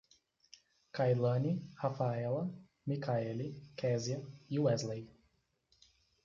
[0.95, 2.41] Cailane, Rafaella,
[2.87, 5.05] Micaeli, Kezia e Weslley